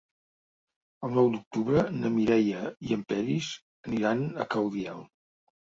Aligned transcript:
El 1.07 1.13
nou 1.17 1.29
d'octubre 1.35 1.83
na 1.99 2.13
Mireia 2.15 2.65
i 2.89 2.99
en 2.99 3.07
Peris 3.15 3.55
aniran 3.91 4.29
a 4.47 4.53
Caudiel. 4.57 5.11